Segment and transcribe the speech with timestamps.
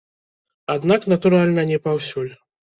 [0.77, 2.35] Аднак, натуральна, не паўсюль.